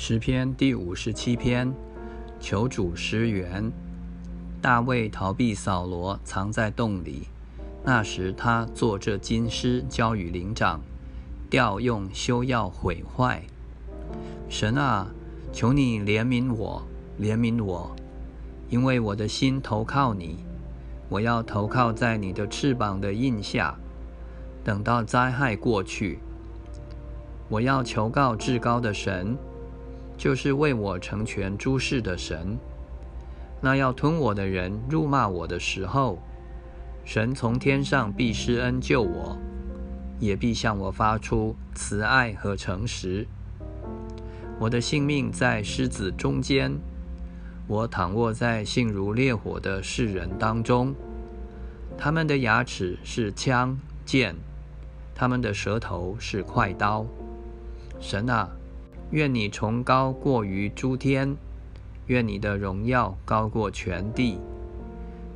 [0.00, 1.74] 诗篇第五十七篇，
[2.38, 3.70] 求主施援。
[4.62, 7.26] 大卫逃避扫罗，藏在洞里。
[7.84, 10.80] 那时他做这金狮，交与灵长，
[11.50, 13.42] 调用修要毁坏。
[14.48, 15.08] 神啊，
[15.52, 16.80] 求你怜悯我，
[17.20, 17.90] 怜悯我，
[18.70, 20.38] 因为我的心投靠你。
[21.08, 23.76] 我要投靠在你的翅膀的印下，
[24.62, 26.20] 等到灾害过去。
[27.48, 29.36] 我要求告至高的神。
[30.18, 32.58] 就是为我成全诸事的神。
[33.60, 36.18] 那要吞我的人辱骂我的时候，
[37.04, 39.38] 神从天上必施恩救我，
[40.18, 43.26] 也必向我发出慈爱和诚实。
[44.60, 46.76] 我的性命在狮子中间，
[47.68, 50.94] 我躺卧在性如烈火的世人当中。
[51.96, 54.34] 他们的牙齿是枪剑，
[55.14, 57.06] 他们的舌头是快刀。
[58.00, 58.48] 神啊！
[59.10, 61.34] 愿你崇高过于诸天，
[62.08, 64.38] 愿你的荣耀高过全地。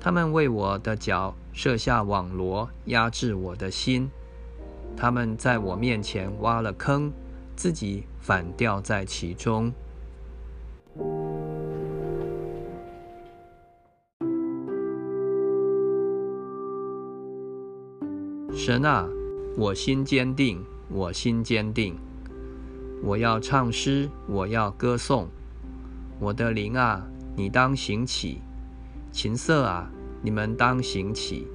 [0.00, 4.10] 他们为我的脚设下网罗，压制我的心。
[4.96, 7.12] 他们在我面前挖了坑，
[7.54, 9.72] 自己反掉在其中。
[18.52, 19.08] 神啊，
[19.56, 21.96] 我心坚定，我心坚定。
[23.02, 25.28] 我要唱诗，我要歌颂，
[26.18, 28.42] 我的灵啊，你当行起；
[29.10, 29.90] 琴瑟啊，
[30.22, 31.46] 你们当行起。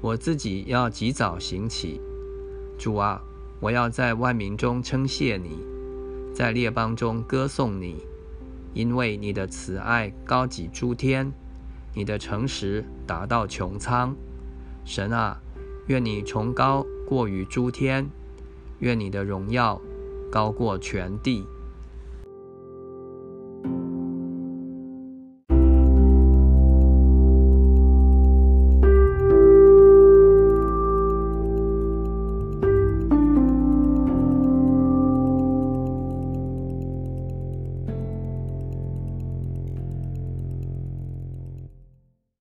[0.00, 2.00] 我自己要及早行起。
[2.78, 3.20] 主啊，
[3.58, 5.58] 我要在万民中称谢你，
[6.32, 8.04] 在列邦中歌颂你，
[8.74, 11.32] 因为你的慈爱高及诸天，
[11.94, 14.14] 你的诚实达到穹苍。
[14.84, 15.40] 神啊，
[15.88, 18.08] 愿你崇高过于诸天，
[18.78, 19.80] 愿你的荣耀。
[20.34, 21.46] 高过全地。